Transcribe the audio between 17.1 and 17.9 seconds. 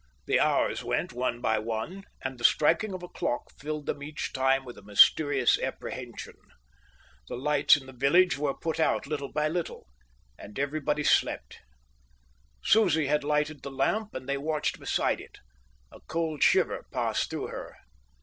through her.